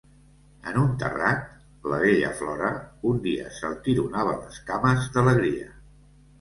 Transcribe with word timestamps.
En 0.69 0.77
un 0.83 0.87
terrat, 1.03 1.43
la 1.91 1.99
bella 2.05 2.33
Flora, 2.41 2.73
un 3.11 3.21
dia, 3.29 3.53
saltironava 3.61 4.37
les 4.43 4.61
cames 4.73 5.09
d'alegria. 5.15 5.73